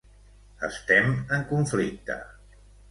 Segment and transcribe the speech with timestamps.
[0.69, 2.21] Estem en conflicte.